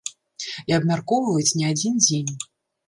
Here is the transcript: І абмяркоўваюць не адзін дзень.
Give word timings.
І 0.71 0.75
абмяркоўваюць 0.79 1.55
не 1.61 1.65
адзін 1.75 2.05
дзень. 2.05 2.35